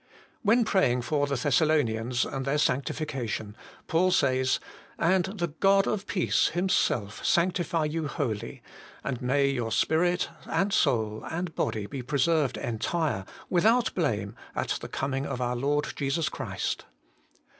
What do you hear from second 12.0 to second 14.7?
preserved entire, without blame, 202 HOLY IN